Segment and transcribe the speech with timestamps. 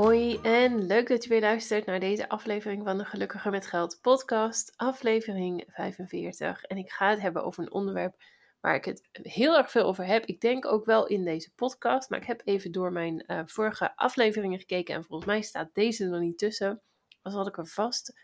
[0.00, 3.98] Hoi en leuk dat je weer luistert naar deze aflevering van de Gelukkiger met Geld
[4.00, 6.62] podcast, aflevering 45.
[6.62, 8.22] En ik ga het hebben over een onderwerp
[8.60, 10.24] waar ik het heel erg veel over heb.
[10.24, 13.96] Ik denk ook wel in deze podcast, maar ik heb even door mijn uh, vorige
[13.96, 16.82] afleveringen gekeken en volgens mij staat deze er niet tussen.
[17.22, 18.20] Dan zal ik er vast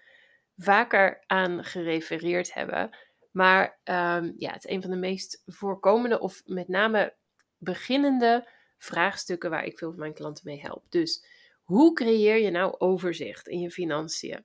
[0.56, 2.96] vaker aan gerefereerd hebben.
[3.30, 7.14] Maar um, ja, het is een van de meest voorkomende of met name
[7.58, 10.84] beginnende vraagstukken waar ik veel van mijn klanten mee help.
[10.88, 11.35] Dus
[11.66, 14.44] hoe creëer je nou overzicht in je financiën?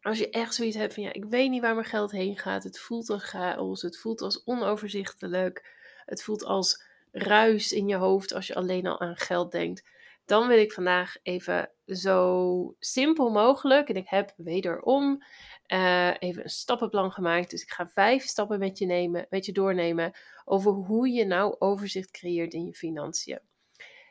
[0.00, 2.64] Als je echt zoiets hebt van ja, ik weet niet waar mijn geld heen gaat.
[2.64, 5.78] Het voelt als chaos, het voelt als onoverzichtelijk.
[6.04, 9.88] Het voelt als ruis in je hoofd als je alleen al aan geld denkt.
[10.24, 15.24] Dan wil ik vandaag even zo simpel mogelijk, en ik heb wederom
[15.72, 17.50] uh, even een stappenplan gemaakt.
[17.50, 20.12] Dus ik ga vijf stappen met je, nemen, met je doornemen
[20.44, 23.40] over hoe je nou overzicht creëert in je financiën.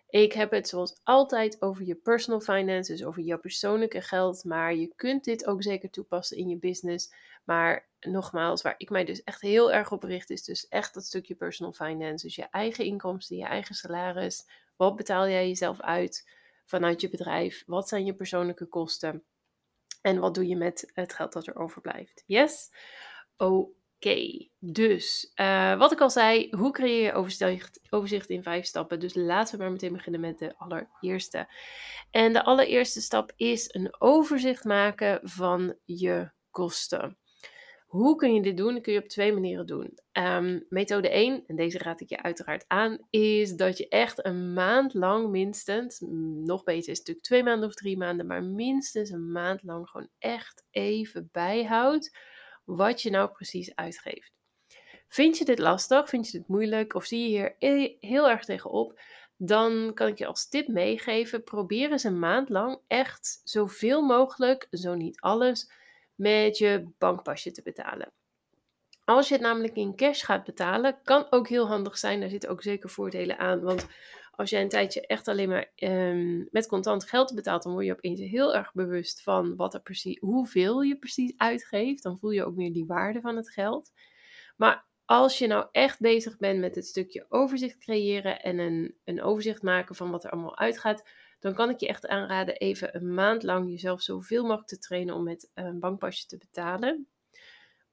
[0.10, 4.44] Ik heb het zoals altijd over je personal finance, dus over jouw persoonlijke geld.
[4.44, 7.14] Maar je kunt dit ook zeker toepassen in je business.
[7.44, 11.06] Maar nogmaals, waar ik mij dus echt heel erg op richt, is dus echt dat
[11.06, 12.26] stukje personal finance.
[12.26, 14.48] Dus je eigen inkomsten, je eigen salaris.
[14.76, 16.30] Wat betaal jij jezelf uit
[16.66, 17.64] vanuit je bedrijf?
[17.66, 19.24] Wat zijn je persoonlijke kosten?
[20.02, 22.24] En wat doe je met het geld dat er overblijft?
[22.26, 22.70] Yes?
[23.38, 28.66] Oh, Oké, dus uh, wat ik al zei, hoe creëer je overzicht, overzicht in vijf
[28.66, 29.00] stappen?
[29.00, 31.48] Dus laten we maar meteen beginnen met de allereerste.
[32.12, 37.18] En de allereerste stap is een overzicht maken van je kosten.
[37.88, 38.74] Hoe kun je dit doen?
[38.74, 39.98] Dat kun je op twee manieren doen.
[40.12, 44.54] Um, methode 1, en deze raad ik je uiteraard aan, is dat je echt een
[44.54, 46.00] maand lang minstens,
[46.46, 50.10] nog beter is natuurlijk twee maanden of drie maanden, maar minstens een maand lang gewoon
[50.20, 52.18] echt even bijhoudt
[52.76, 54.32] wat je nou precies uitgeeft.
[55.08, 56.10] Vind je dit lastig?
[56.10, 56.94] Vind je dit moeilijk?
[56.94, 57.56] Of zie je hier
[58.00, 59.00] heel erg tegenop?
[59.38, 64.68] Dan kan ik je als tip meegeven: probeer eens een maand lang echt zoveel mogelijk,
[64.72, 65.72] zo niet alles,
[66.16, 68.12] met je bankpasje te betalen.
[69.06, 72.20] Als je het namelijk in cash gaat betalen, kan ook heel handig zijn.
[72.20, 73.62] Daar zitten ook zeker voordelen aan.
[73.62, 73.88] Want
[74.40, 77.92] als jij een tijdje echt alleen maar um, met contant geld betaalt, dan word je
[77.92, 82.04] opeens heel erg bewust van wat er precies, hoeveel je precies uitgeeft.
[82.04, 83.92] Dan voel je ook meer die waarde van het geld.
[84.58, 89.22] Maar als je nou echt bezig bent met het stukje overzicht creëren en een, een
[89.22, 93.14] overzicht maken van wat er allemaal uitgaat, dan kan ik je echt aanraden even een
[93.14, 97.08] maand lang jezelf zoveel mogelijk te trainen om met een bankpasje te betalen.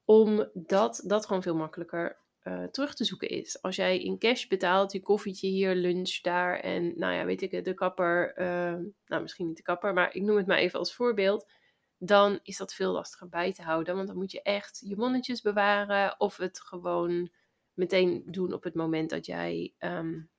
[0.05, 3.63] Omdat dat gewoon veel makkelijker uh, terug te zoeken is.
[3.63, 7.65] Als jij in cash betaalt, je koffietje hier, lunch daar en nou ja, weet ik,
[7.65, 10.95] de kapper, uh, nou misschien niet de kapper, maar ik noem het maar even als
[10.95, 11.51] voorbeeld,
[11.99, 13.95] dan is dat veel lastiger bij te houden.
[13.95, 17.31] Want dan moet je echt je monnetjes bewaren of het gewoon
[17.75, 20.31] meteen doen op het moment dat jij um,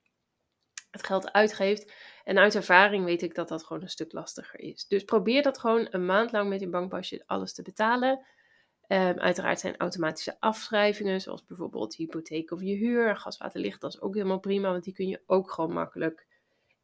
[0.90, 1.92] het geld uitgeeft.
[2.24, 4.86] En uit ervaring weet ik dat dat gewoon een stuk lastiger is.
[4.86, 8.26] Dus probeer dat gewoon een maand lang met je bankpasje alles te betalen.
[8.88, 13.94] Um, uiteraard zijn automatische afschrijvingen, zoals bijvoorbeeld hypotheek of je huur, gas, water, licht, dat
[13.94, 16.26] is ook helemaal prima, want die kun je ook gewoon makkelijk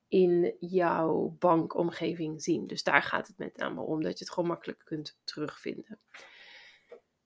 [0.09, 2.67] in jouw bankomgeving zien.
[2.67, 5.99] Dus daar gaat het met name om, dat je het gewoon makkelijk kunt terugvinden.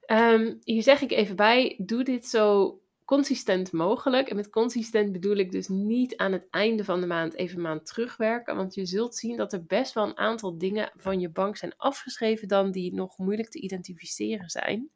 [0.06, 4.28] Um, hier zeg ik even bij, doe dit zo consistent mogelijk.
[4.28, 7.62] En met consistent bedoel ik dus niet aan het einde van de maand even een
[7.62, 8.56] maand terugwerken.
[8.56, 11.76] Want je zult zien dat er best wel een aantal dingen van je bank zijn
[11.76, 14.90] afgeschreven dan die nog moeilijk te identificeren zijn.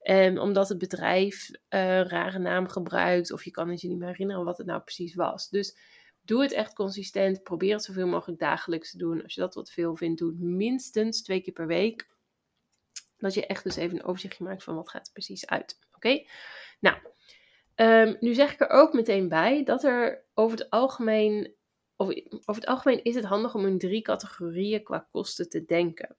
[0.00, 4.08] En omdat het bedrijf een rare naam gebruikt of je kan het je niet meer
[4.08, 5.48] herinneren wat het nou precies was.
[5.48, 5.76] Dus
[6.22, 7.42] doe het echt consistent.
[7.42, 9.22] Probeer het zoveel mogelijk dagelijks te doen.
[9.22, 12.08] Als je dat wat veel vindt, doe het minstens twee keer per week.
[13.18, 15.78] Dat je echt dus even een overzichtje maakt van wat gaat er precies uit.
[15.92, 16.24] Oké?
[16.80, 16.96] Nou,
[17.76, 21.54] Um, nu zeg ik er ook meteen bij dat er over het algemeen,
[21.96, 26.16] over, over het algemeen is het handig om in drie categorieën qua kosten te denken.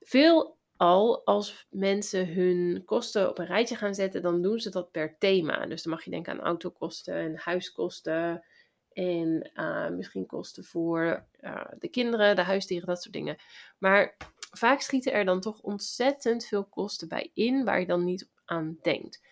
[0.00, 4.90] Veel al als mensen hun kosten op een rijtje gaan zetten, dan doen ze dat
[4.90, 5.66] per thema.
[5.66, 8.44] Dus dan mag je denken aan autokosten en huiskosten
[8.92, 13.36] en uh, misschien kosten voor uh, de kinderen, de huisdieren, dat soort dingen.
[13.78, 14.16] Maar
[14.50, 18.78] vaak schieten er dan toch ontzettend veel kosten bij in waar je dan niet aan
[18.82, 19.22] denkt.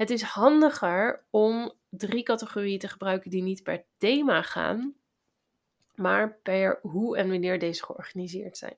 [0.00, 4.94] Het is handiger om drie categorieën te gebruiken die niet per thema gaan,
[5.94, 8.76] maar per hoe en wanneer deze georganiseerd zijn.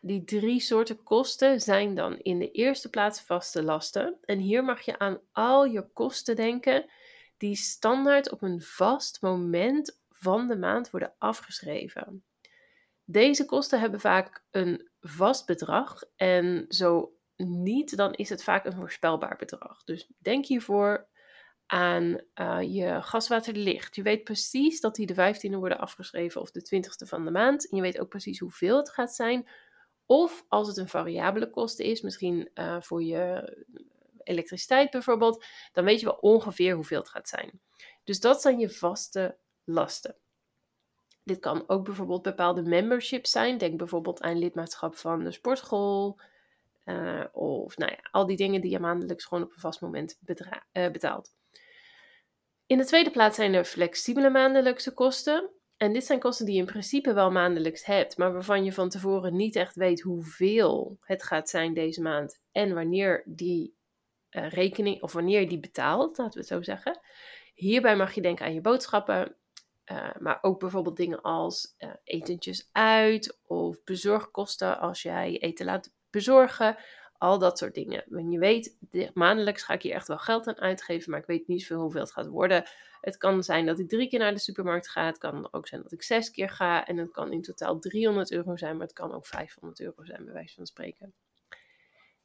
[0.00, 4.18] Die drie soorten kosten zijn dan in de eerste plaats vaste lasten.
[4.24, 6.90] En hier mag je aan al je kosten denken
[7.36, 12.24] die standaard op een vast moment van de maand worden afgeschreven.
[13.04, 18.72] Deze kosten hebben vaak een vast bedrag en zo niet, dan is het vaak een
[18.72, 19.84] voorspelbaar bedrag.
[19.84, 21.08] Dus denk hiervoor
[21.66, 23.96] aan uh, je gaswaterlicht.
[23.96, 27.70] Je weet precies dat die de 15e worden afgeschreven of de 20e van de maand.
[27.70, 29.48] En je weet ook precies hoeveel het gaat zijn.
[30.06, 33.56] Of als het een variabele kosten is, misschien uh, voor je
[34.22, 37.60] elektriciteit bijvoorbeeld, dan weet je wel ongeveer hoeveel het gaat zijn.
[38.04, 40.16] Dus dat zijn je vaste lasten.
[41.22, 43.58] Dit kan ook bijvoorbeeld bepaalde memberships zijn.
[43.58, 46.20] Denk bijvoorbeeld aan lidmaatschap van de sportschool.
[46.86, 50.18] Uh, of nou ja, al die dingen die je maandelijks gewoon op een vast moment
[50.24, 51.34] uh, betaalt.
[52.66, 55.50] In de tweede plaats zijn er flexibele maandelijkse kosten.
[55.76, 58.88] En dit zijn kosten die je in principe wel maandelijks hebt, maar waarvan je van
[58.88, 63.74] tevoren niet echt weet hoeveel het gaat zijn deze maand en wanneer die
[64.30, 67.00] uh, rekening of wanneer die betaalt, laten we het zo zeggen.
[67.54, 69.36] Hierbij mag je denken aan je boodschappen,
[70.18, 71.74] maar ook bijvoorbeeld dingen als
[72.04, 76.76] etentjes uit of bezorgkosten als jij eten laat bezorgen.
[77.18, 78.04] Al dat soort dingen.
[78.06, 78.76] Want je weet,
[79.14, 82.00] maandelijks ga ik hier echt wel geld aan uitgeven, maar ik weet niet zoveel hoeveel
[82.00, 82.64] het gaat worden.
[83.00, 85.06] Het kan zijn dat ik drie keer naar de supermarkt ga.
[85.06, 86.86] Het kan ook zijn dat ik zes keer ga.
[86.86, 90.24] En het kan in totaal 300 euro zijn, maar het kan ook 500 euro zijn,
[90.24, 91.14] bij wijze van spreken.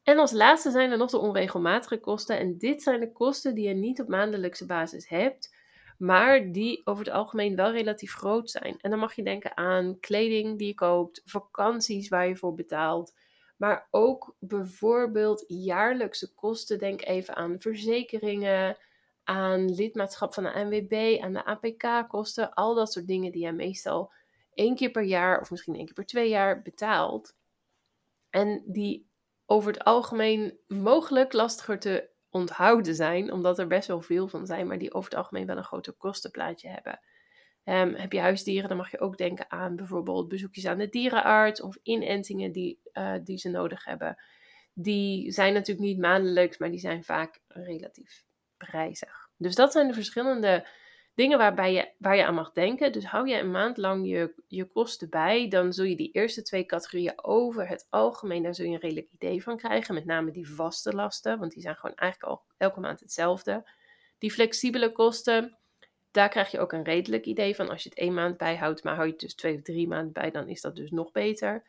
[0.03, 2.39] En als laatste zijn er nog de onregelmatige kosten.
[2.39, 5.55] En dit zijn de kosten die je niet op maandelijkse basis hebt,
[5.97, 8.77] maar die over het algemeen wel relatief groot zijn.
[8.81, 13.13] En dan mag je denken aan kleding die je koopt, vakanties waar je voor betaalt,
[13.61, 16.79] maar ook bijvoorbeeld jaarlijkse kosten.
[16.79, 18.77] Denk even aan verzekeringen,
[19.23, 24.11] aan lidmaatschap van de ANWB, aan de APK-kosten, al dat soort dingen die je meestal
[24.53, 27.35] één keer per jaar of misschien één keer per twee jaar betaalt.
[28.29, 29.09] En die
[29.45, 34.67] over het algemeen mogelijk lastiger te onthouden zijn, omdat er best wel veel van zijn,
[34.67, 36.99] maar die over het algemeen wel een groter kostenplaatje hebben.
[37.65, 41.61] Um, heb je huisdieren, dan mag je ook denken aan bijvoorbeeld bezoekjes aan de dierenarts
[41.61, 44.17] of inentingen die, uh, die ze nodig hebben.
[44.73, 48.23] Die zijn natuurlijk niet maandelijks, maar die zijn vaak relatief
[48.57, 49.29] prijzig.
[49.37, 50.67] Dus dat zijn de verschillende
[51.13, 52.91] dingen waarbij je, waar je aan mag denken.
[52.91, 56.41] Dus hou je een maand lang je, je kosten bij, dan zul je die eerste
[56.41, 59.93] twee categorieën over het algemeen, daar zul je een redelijk idee van krijgen.
[59.93, 63.69] Met name die vaste lasten, want die zijn gewoon eigenlijk al elke maand hetzelfde.
[64.17, 65.57] Die flexibele kosten,
[66.11, 68.93] daar krijg je ook een redelijk idee van als je het één maand bijhoudt, maar
[68.95, 71.63] hou je het dus twee of drie maanden bij, dan is dat dus nog beter.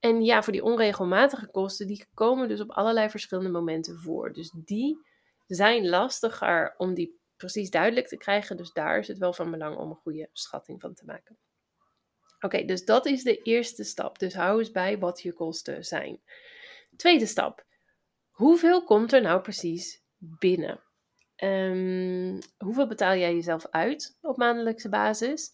[0.00, 4.32] En ja, voor die onregelmatige kosten, die komen dus op allerlei verschillende momenten voor.
[4.32, 4.98] Dus die
[5.46, 8.56] zijn lastiger om die precies duidelijk te krijgen.
[8.56, 11.38] Dus daar is het wel van belang om een goede schatting van te maken.
[12.40, 14.18] Oké, dus dat is de eerste stap.
[14.18, 16.20] Dus hou eens bij wat je kosten zijn.
[16.96, 17.64] Tweede stap.
[18.30, 20.80] Hoeveel komt er nou precies binnen?
[21.42, 25.52] Um, hoeveel betaal jij jezelf uit op maandelijkse basis?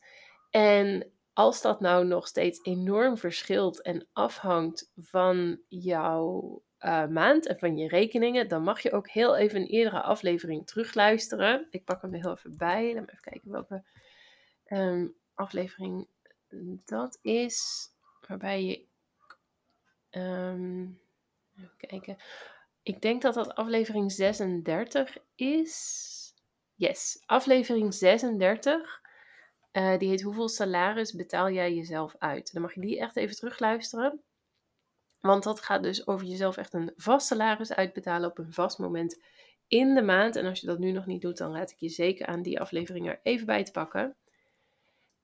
[0.51, 7.59] En als dat nou nog steeds enorm verschilt en afhangt van jouw uh, maand en
[7.59, 11.67] van je rekeningen, dan mag je ook heel even een eerdere aflevering terugluisteren.
[11.71, 12.95] Ik pak hem er heel even bij.
[12.95, 13.85] Laat me even kijken welke
[14.67, 16.09] um, aflevering
[16.85, 17.89] dat is.
[18.29, 18.85] Waarbij je.
[20.19, 21.01] Um,
[21.59, 22.17] even kijken.
[22.87, 26.35] Ik denk dat dat aflevering 36 is.
[26.75, 29.01] Yes, aflevering 36.
[29.73, 32.53] Uh, eh, die heet Hoeveel salaris betaal jij jezelf uit?
[32.53, 34.23] Dan mag je die echt even terugluisteren.
[35.21, 39.23] Want dat gaat dus over jezelf echt een vast salaris uitbetalen op een vast moment
[39.67, 40.37] in de maand.
[40.37, 42.61] En als je dat nu nog niet doet, dan raad ik je zeker aan die
[42.61, 44.17] aflevering er even bij te pakken.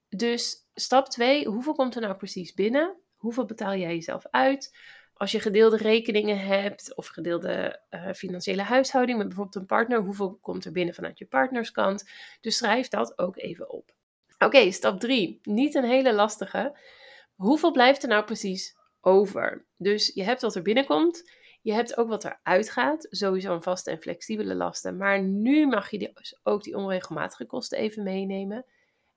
[0.09, 2.97] Dus stap 2, hoeveel komt er nou precies binnen?
[3.15, 4.77] Hoeveel betaal jij jezelf uit?
[5.23, 10.39] Als je gedeelde rekeningen hebt of gedeelde uh, financiële huishouding met bijvoorbeeld een partner, hoeveel
[10.41, 12.11] komt er binnen vanuit je partnerskant?
[12.41, 13.95] Dus schrijf dat ook even op.
[14.39, 15.41] Oké, stap 3.
[15.43, 16.79] Niet een hele lastige.
[17.35, 19.65] Hoeveel blijft er nou precies over.
[19.77, 21.31] Dus je hebt wat er binnenkomt.
[21.61, 23.07] Je hebt ook wat er uitgaat.
[23.11, 24.97] Sowieso een vaste en flexibele lasten.
[24.97, 28.65] Maar nu mag je dus ook die onregelmatige kosten even meenemen.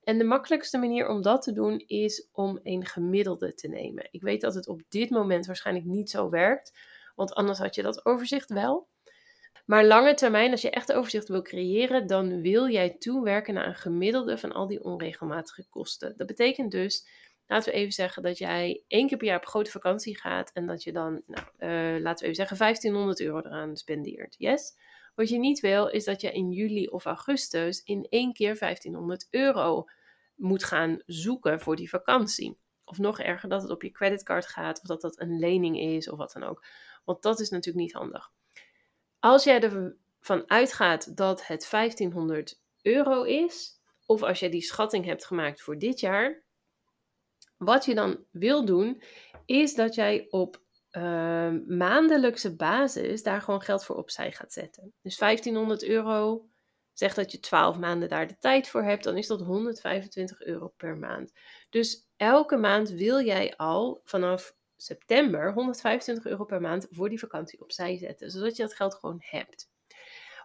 [0.06, 4.08] En de makkelijkste manier om dat te doen is om een gemiddelde te nemen.
[4.10, 6.78] Ik weet dat het op dit moment waarschijnlijk niet zo werkt.
[7.14, 8.88] Want anders had je dat overzicht wel.
[9.64, 13.74] Maar lange termijn, als je echt overzicht wil creëren, dan wil jij toewerken naar een
[13.74, 16.14] gemiddelde van al die onregelmatige kosten.
[16.16, 17.08] Dat betekent dus
[17.46, 20.66] laten we even zeggen dat jij één keer per jaar op grote vakantie gaat en
[20.66, 24.34] dat je dan, nou, uh, laten we even zeggen, 1500 euro eraan spendeert.
[24.38, 24.76] Yes?
[25.16, 29.26] Wat je niet wil, is dat je in juli of augustus in één keer 1500
[29.30, 29.84] euro
[30.34, 32.58] moet gaan zoeken voor die vakantie.
[32.84, 36.10] Of nog erger, dat het op je creditcard gaat, of dat dat een lening is,
[36.10, 36.64] of wat dan ook.
[37.04, 38.30] Want dat is natuurlijk niet handig.
[39.18, 45.26] Als jij ervan uitgaat dat het 1500 euro is, of als jij die schatting hebt
[45.26, 46.42] gemaakt voor dit jaar,
[47.56, 49.02] wat je dan wil doen,
[49.46, 50.60] is dat jij op
[50.96, 54.92] uh, maandelijkse basis daar gewoon geld voor opzij gaat zetten.
[55.02, 56.48] Dus 1500 euro,
[56.92, 60.72] zeg dat je 12 maanden daar de tijd voor hebt, dan is dat 125 euro
[60.76, 61.32] per maand.
[61.70, 67.60] Dus elke maand wil jij al vanaf september 125 euro per maand voor die vakantie
[67.60, 69.70] opzij zetten, zodat je dat geld gewoon hebt.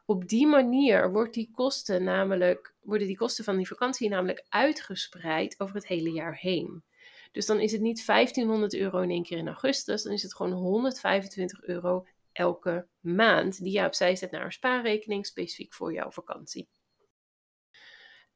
[0.05, 5.59] Op die manier wordt die kosten namelijk, worden die kosten van die vakantie namelijk uitgespreid
[5.59, 6.83] over het hele jaar heen.
[7.31, 10.35] Dus dan is het niet 1500 euro in één keer in augustus, dan is het
[10.35, 16.11] gewoon 125 euro elke maand die je opzij zet naar een spaarrekening specifiek voor jouw
[16.11, 16.69] vakantie.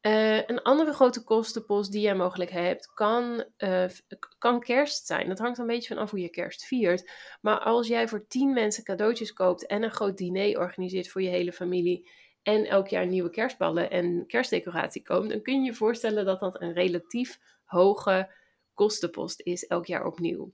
[0.01, 3.85] Uh, een andere grote kostenpost die jij mogelijk hebt, kan, uh,
[4.37, 5.27] kan kerst zijn.
[5.27, 7.11] Dat hangt een beetje van af hoe je kerst viert.
[7.41, 11.29] Maar als jij voor 10 mensen cadeautjes koopt en een groot diner organiseert voor je
[11.29, 12.09] hele familie.
[12.41, 16.61] En elk jaar nieuwe kerstballen en kerstdecoratie koopt, dan kun je je voorstellen dat dat
[16.61, 18.31] een relatief hoge
[18.75, 20.53] kostenpost is elk jaar opnieuw.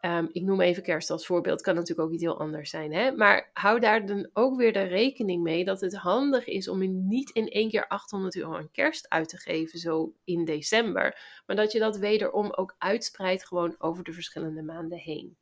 [0.00, 2.92] Um, ik noem even kerst als voorbeeld, kan natuurlijk ook iets heel anders zijn.
[2.92, 3.12] Hè?
[3.12, 7.30] Maar hou daar dan ook weer de rekening mee dat het handig is om niet
[7.30, 11.18] in één keer 800 euro aan kerst uit te geven, zo in december.
[11.46, 15.36] Maar dat je dat wederom ook uitspreidt gewoon over de verschillende maanden heen.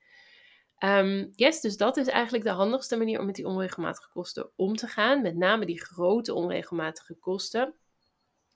[0.78, 4.76] Um, yes, dus dat is eigenlijk de handigste manier om met die onregelmatige kosten om
[4.76, 5.22] te gaan.
[5.22, 7.74] Met name die grote onregelmatige kosten.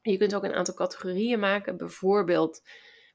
[0.02, 1.76] Je kunt ook een aantal categorieën maken.
[1.76, 2.62] Bijvoorbeeld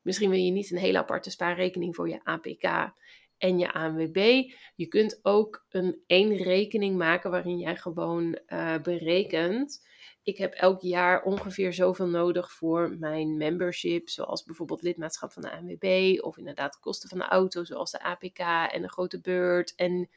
[0.04, 2.94] Misschien wil je niet een hele aparte spaarrekening voor je APK
[3.38, 4.44] en je ANWB.
[4.76, 9.88] Je kunt ook een één rekening maken waarin jij gewoon uh, berekent.
[10.24, 15.52] Ik heb elk jaar ongeveer zoveel nodig voor mijn membership, zoals bijvoorbeeld lidmaatschap van de
[15.52, 18.40] ANWB, of inderdaad kosten van de auto, zoals de APK
[18.72, 20.10] en de grote beurt en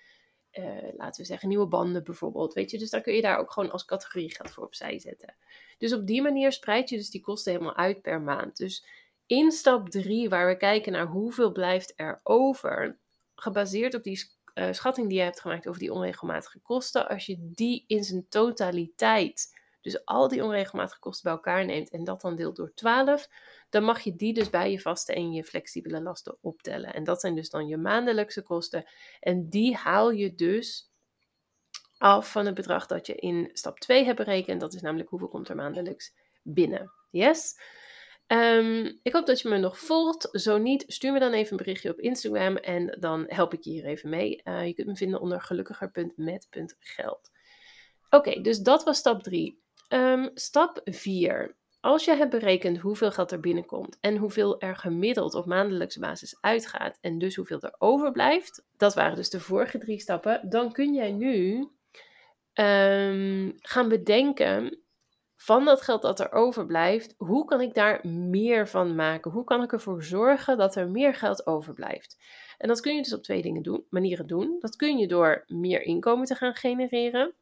[0.52, 0.64] uh,
[0.96, 2.52] laten we zeggen nieuwe banden bijvoorbeeld.
[2.54, 5.36] Weet je, dus dan kun je daar ook gewoon als categorie geld voor opzij zetten.
[5.78, 8.56] Dus op die manier spreid je dus die kosten helemaal uit per maand.
[8.56, 8.86] Dus
[9.26, 12.98] in stap 3, waar we kijken naar hoeveel blijft er over,
[13.34, 17.36] gebaseerd op die uh, schatting die je hebt gemaakt over die onregelmatige kosten, als je
[17.40, 22.36] die in zijn totaliteit, dus al die onregelmatige kosten bij elkaar neemt en dat dan
[22.36, 23.28] deelt door 12,
[23.70, 26.94] dan mag je die dus bij je vaste en je flexibele lasten optellen.
[26.94, 28.84] En dat zijn dus dan je maandelijkse kosten.
[29.20, 30.90] En die haal je dus
[31.98, 34.60] af van het bedrag dat je in stap 2 hebt berekend.
[34.60, 36.92] Dat is namelijk hoeveel komt er maandelijks binnen.
[37.10, 37.54] Yes?
[38.26, 40.28] Ehm, ik hoop dat je me nog volgt.
[40.32, 43.70] Zo niet, stuur me dan even een berichtje op Instagram en dan help ik je
[43.70, 44.40] hier even mee.
[44.44, 47.30] Uh, je kunt me vinden onder gelukkiger.met.geld.
[48.10, 49.60] Oké, dus dat was stap 3.
[49.88, 51.56] Um, ehm, stap 4.
[51.80, 56.36] Als je hebt berekend hoeveel geld er binnenkomt en hoeveel er gemiddeld op maandelijkse basis
[56.40, 60.94] uitgaat en dus hoeveel er overblijft, dat waren dus de vorige drie stappen, dan kun
[60.94, 61.68] jij nu
[62.54, 64.78] um, gaan bedenken
[65.36, 69.30] van dat geld dat er overblijft, hoe kan ik daar meer van maken?
[69.30, 72.18] Hoe kan ik ervoor zorgen dat er meer geld overblijft?
[72.58, 74.56] En dat kun je dus op twee dingen doen, manieren doen.
[74.60, 77.34] Dat kun je door meer inkomen te gaan genereren.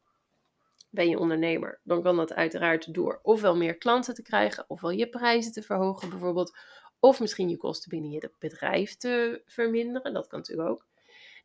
[0.89, 5.09] Ben je ondernemer, dan kan dat uiteraard door ofwel meer klanten te krijgen, ofwel je
[5.09, 6.57] prijzen te verhogen bijvoorbeeld,
[6.99, 10.13] of misschien je kosten binnen je bedrijf te verminderen.
[10.13, 10.85] Dat kan natuurlijk ook.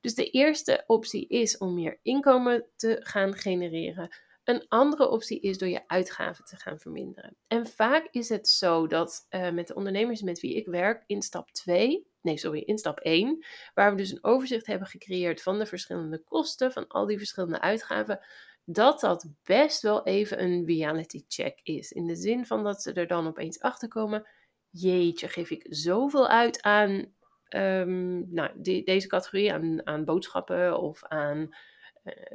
[0.00, 4.10] Dus de eerste optie is om meer inkomen te gaan genereren
[4.44, 7.36] een andere optie is door je uitgaven te gaan verminderen.
[7.46, 11.22] En vaak is het zo dat uh, met de ondernemers met wie ik werk in
[11.22, 13.44] stap 2, nee sorry, in stap 1,
[13.74, 17.60] waar we dus een overzicht hebben gecreëerd van de verschillende kosten, van al die verschillende
[17.60, 18.20] uitgaven,
[18.64, 21.92] dat dat best wel even een reality check is.
[21.92, 24.26] In de zin van dat ze er dan opeens achter komen,
[24.70, 27.12] jeetje, geef ik zoveel uit aan
[27.48, 28.50] um, nou,
[28.84, 31.54] deze categorie, aan, aan boodschappen of aan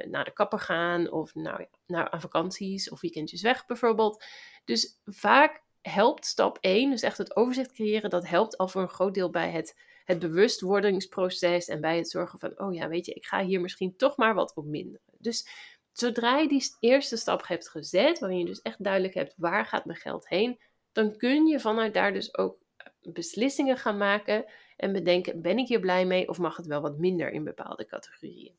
[0.08, 4.24] naar de kapper gaan of naar, aan vakanties of weekendjes weg bijvoorbeeld.
[4.64, 8.88] Dus vaak helpt stap 1, dus echt het overzicht creëren, dat helpt al voor een
[8.88, 13.12] groot deel bij het, het bewustwordingsproces en bij het zorgen van, oh ja, weet je,
[13.12, 15.00] ik ga hier misschien toch maar wat op minderen.
[15.18, 15.48] Dus
[15.92, 19.84] zodra je die eerste stap hebt gezet, waarin je dus echt duidelijk hebt waar gaat
[19.84, 20.60] mijn geld heen,
[20.92, 22.58] dan kun je vanuit daar dus ook
[23.00, 24.44] beslissingen gaan maken
[24.76, 27.86] en bedenken, ben ik hier blij mee of mag het wel wat minder in bepaalde
[27.86, 28.54] categorieën.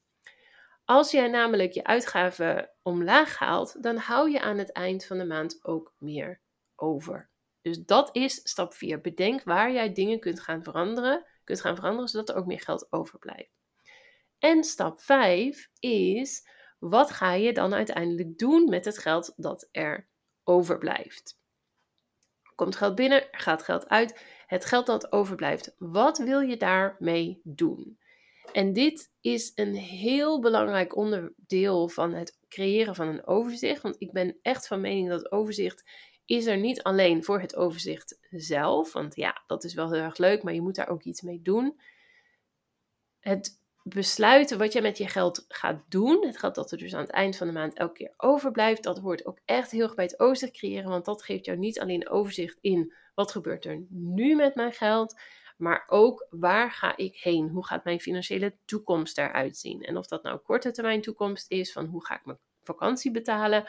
[0.88, 5.26] Als jij namelijk je uitgaven omlaag haalt, dan hou je aan het eind van de
[5.26, 6.42] maand ook meer
[6.76, 7.30] over.
[7.62, 9.02] Dus dat is stap 4.
[9.02, 12.88] Bedenk waar jij dingen kunt gaan veranderen, kunt gaan veranderen zodat er ook meer geld
[12.90, 13.52] overblijft.
[14.40, 20.08] En stap 5 is wat ga je dan uiteindelijk doen met het geld dat er
[20.44, 21.40] overblijft?
[22.56, 24.22] Komt geld binnen, gaat geld uit.
[24.46, 28.00] Het geld dat overblijft, wat wil je daarmee doen?
[28.52, 33.82] En dit is een heel belangrijk onderdeel van het creëren van een overzicht.
[33.82, 35.84] Want ik ben echt van mening dat overzicht
[36.26, 38.94] is er niet alleen voor het overzicht zelf.
[38.94, 41.42] Want ja, dat is wel heel erg leuk, maar je moet daar ook iets mee
[41.42, 41.80] doen.
[43.20, 47.02] Het besluiten wat je met je geld gaat doen, het geld dat er dus aan
[47.02, 50.06] het eind van de maand elke keer overblijft, dat hoort ook echt heel erg bij
[50.06, 50.90] het overzicht creëren.
[50.90, 55.20] Want dat geeft jou niet alleen overzicht in wat gebeurt er nu met mijn geld,
[55.58, 57.50] maar ook waar ga ik heen?
[57.50, 59.82] Hoe gaat mijn financiële toekomst eruit zien?
[59.82, 63.66] En of dat nou korte termijn toekomst is, van hoe ga ik mijn vakantie betalen,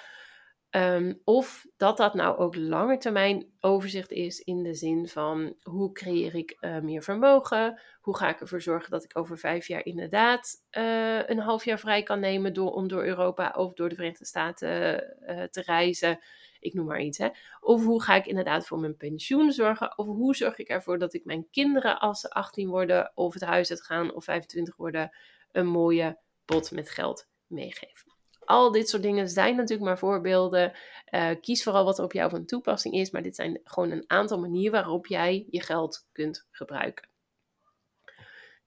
[0.71, 5.93] Ehm, of dat dat nou ook lange termijn overzicht is in de zin van hoe
[5.93, 7.81] creëer ik uh, meer vermogen?
[8.01, 11.79] Hoe ga ik ervoor zorgen dat ik over vijf jaar inderdaad uh, een half jaar
[11.79, 16.19] vrij kan nemen door, om door Europa of door de Verenigde Staten uh, te reizen?
[16.61, 17.19] Ik noem maar iets.
[17.19, 17.29] Hè.
[17.61, 19.99] Of hoe ga ik inderdaad voor mijn pensioen zorgen?
[19.99, 23.43] Of hoe zorg ik ervoor dat ik mijn kinderen als ze 18 worden of het
[23.43, 25.17] huis uitgaan of 25 worden
[25.53, 28.05] een mooie pot met geld meegeef?
[28.45, 30.73] Al dit soort dingen zijn natuurlijk maar voorbeelden.
[31.11, 34.05] Uh, kies vooral wat er op jou van toepassing is, maar dit zijn gewoon een
[34.07, 37.09] aantal manieren waarop jij je geld kunt gebruiken.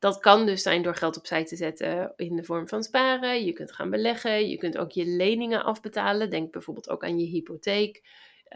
[0.01, 3.45] Dat kan dus zijn door geld opzij te zetten in de vorm van sparen.
[3.45, 4.49] Je kunt gaan beleggen.
[4.49, 6.29] Je kunt ook je leningen afbetalen.
[6.29, 8.03] Denk bijvoorbeeld ook aan je hypotheek.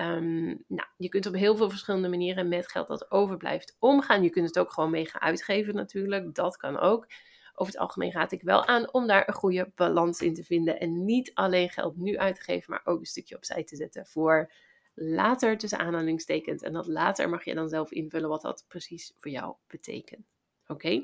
[0.02, 4.24] Um, nou, je kunt op heel veel verschillende manieren met geld dat overblijft omgaan.
[4.24, 6.36] Je kunt het ook gewoon mee gaan uitgeven natuurlijk.
[6.36, 7.08] Dat kan ook
[7.54, 10.80] over het algemeen raad ik wel aan om daar een goede balans in te vinden.
[10.80, 14.06] En niet alleen geld nu uit te geven, maar ook een stukje opzij te zetten
[14.06, 14.52] voor
[14.94, 16.62] later tussen aanhalingstekens.
[16.62, 20.35] En dat later mag je dan zelf invullen wat dat precies voor jou betekent.
[20.68, 21.04] Oké?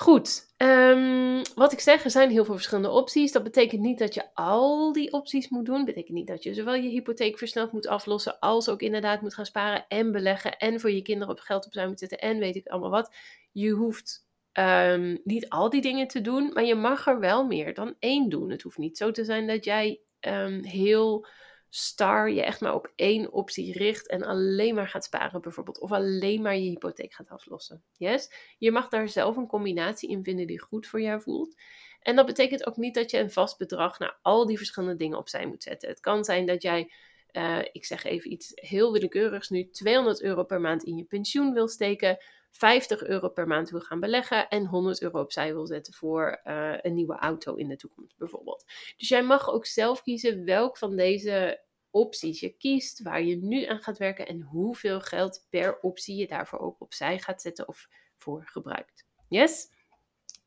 [0.00, 3.32] Goed, um, wat ik zeg, er zijn heel veel verschillende opties.
[3.32, 5.76] Dat betekent niet dat je al die opties moet doen.
[5.76, 9.34] Dat betekent niet dat je zowel je hypotheek versneld moet aflossen, als ook inderdaad moet
[9.34, 12.56] gaan sparen en beleggen en voor je kinderen op geld opzij moet zetten en weet
[12.56, 13.14] ik allemaal wat.
[13.52, 17.74] Je hoeft um, niet al die dingen te doen, maar je mag er wel meer
[17.74, 18.50] dan één doen.
[18.50, 21.26] Het hoeft niet zo te zijn dat jij um, heel
[21.70, 25.80] star je echt maar op één optie richt en alleen maar gaat sparen bijvoorbeeld.
[25.80, 27.82] Of alleen maar je hypotheek gaat aflossen.
[27.96, 28.32] Yes?
[28.58, 31.56] Je mag daar zelf een combinatie in vinden die goed voor jou voelt.
[32.00, 35.18] En dat betekent ook niet dat je een vast bedrag naar al die verschillende dingen
[35.18, 35.88] opzij moet zetten.
[35.88, 36.92] Het kan zijn dat jij,
[37.32, 41.52] uh, ik zeg even iets heel willekeurigs nu, 200 euro per maand in je pensioen
[41.52, 42.18] wil steken
[42.50, 46.74] 50 euro per maand wil gaan beleggen en 100 euro opzij wil zetten voor uh,
[46.80, 48.64] een nieuwe auto in de toekomst bijvoorbeeld.
[48.96, 53.64] Dus jij mag ook zelf kiezen welk van deze opties je kiest, waar je nu
[53.64, 57.88] aan gaat werken en hoeveel geld per optie je daarvoor ook opzij gaat zetten of
[58.16, 59.06] voor gebruikt.
[59.28, 59.68] Yes?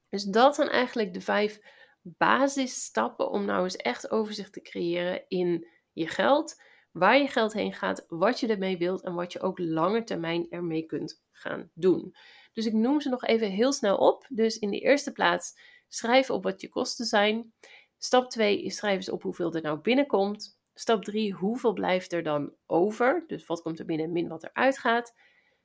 [0.10, 1.60] Dus dat zijn eigenlijk de vijf
[2.02, 6.62] basisstappen om nou eens echt overzicht te creëren in je geld
[6.92, 10.48] waar je geld heen gaat, wat je ermee wilt en wat je ook langer termijn
[10.50, 12.16] ermee kunt gaan doen.
[12.54, 14.26] Dus ik noem ze nog even heel snel op.
[14.30, 17.54] Dus in de eerste plaats schrijf op wat je kosten zijn.
[17.98, 20.58] Stap 2 is schrijf eens op hoeveel er nou binnenkomt.
[20.74, 23.24] Stap 3, hoeveel blijft er dan over?
[23.28, 25.14] Dus wat komt er binnen min wat er uitgaat.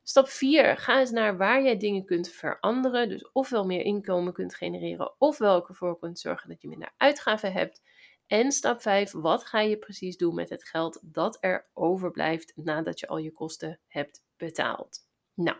[0.02, 3.08] Stap 4, ga eens naar waar jij dingen kunt veranderen.
[3.08, 7.82] Dus ofwel meer inkomen kunt genereren, ofwel ervoor kunt zorgen dat je minder uitgaven hebt.
[8.26, 13.00] En stap 5, wat ga je precies doen met het geld dat er overblijft nadat
[13.00, 15.07] je al je kosten hebt betaald?
[15.38, 15.56] Nou,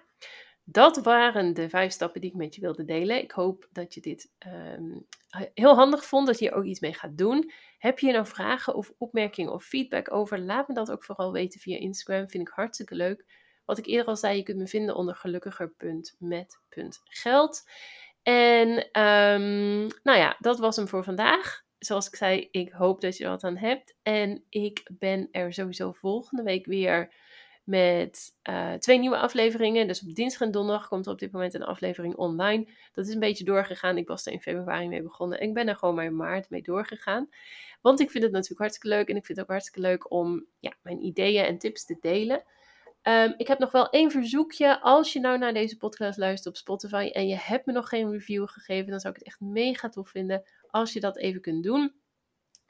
[0.65, 3.23] dat waren de vijf stappen die ik met je wilde delen.
[3.23, 5.07] Ik hoop dat je dit um,
[5.55, 7.53] heel handig vond, dat je hier ook iets mee gaat doen.
[7.79, 10.39] Heb je nou vragen of opmerkingen of feedback over?
[10.39, 12.29] Laat me dat ook vooral weten via Instagram.
[12.29, 13.25] Vind ik hartstikke leuk.
[13.65, 17.71] Wat ik eerder al zei, je kunt me vinden onder gelukkiger.met.geld.
[18.23, 18.69] En
[19.03, 23.25] um, nou ja, dat was hem voor vandaag zoals ik zei, ik hoop dat je
[23.25, 23.95] er wat aan hebt.
[24.03, 27.15] En ik ben er sowieso volgende week weer
[27.69, 29.87] met uh, twee nieuwe afleveringen.
[29.87, 32.69] Dus op dinsdag en donderdag komt er op dit moment een aflevering online.
[32.93, 33.97] Dat is een beetje doorgegaan.
[33.97, 35.41] Ik was er in februari mee begonnen.
[35.41, 37.29] En ik ben er gewoon maar in maart mee doorgegaan.
[37.81, 39.09] Want ik vind het natuurlijk hartstikke leuk.
[39.09, 42.45] En ik vind het ook hartstikke leuk om ja, mijn ideeën en tips te delen.
[43.03, 44.81] Um, ik heb nog wel één verzoekje.
[44.81, 48.11] Als je nou naar deze podcast luistert op Spotify en je hebt me nog geen
[48.11, 51.63] review gegeven, dan zou ik het echt mega tof vinden als je dat even kunt
[51.63, 51.95] doen.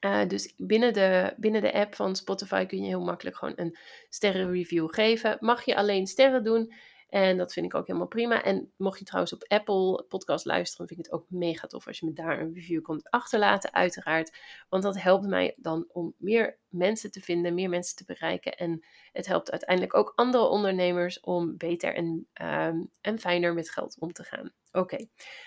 [0.01, 3.77] Uh, dus binnen de, binnen de app van Spotify kun je heel makkelijk gewoon een
[4.09, 5.37] sterrenreview geven.
[5.41, 6.73] Mag je alleen sterren doen?
[7.09, 8.43] En dat vind ik ook helemaal prima.
[8.43, 11.99] En mocht je trouwens op Apple podcast luisteren, vind ik het ook mega tof als
[11.99, 14.37] je me daar een review komt achterlaten, uiteraard.
[14.69, 18.57] Want dat helpt mij dan om meer mensen te vinden, meer mensen te bereiken.
[18.57, 23.97] En het helpt uiteindelijk ook andere ondernemers om beter en, ehm, en fijner met geld
[23.99, 24.53] om te gaan.
[24.73, 25.07] Oké,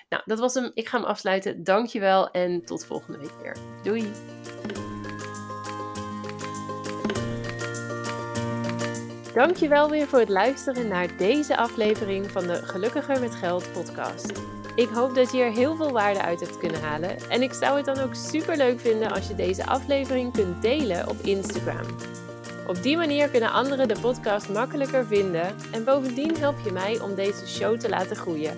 [0.10, 0.71] nou dat was hem.
[0.73, 1.63] Ik ga hem afsluiten.
[1.63, 3.57] Dankjewel en tot volgende week weer.
[3.84, 4.12] Doei!
[9.34, 14.31] Dankjewel weer voor het luisteren naar deze aflevering van de Gelukkiger met Geld podcast.
[14.75, 17.29] Ik hoop dat je er heel veel waarde uit hebt kunnen halen.
[17.29, 21.10] En ik zou het dan ook super leuk vinden als je deze aflevering kunt delen
[21.10, 21.86] op Instagram.
[22.67, 27.15] Op die manier kunnen anderen de podcast makkelijker vinden en bovendien help je mij om
[27.15, 28.57] deze show te laten groeien.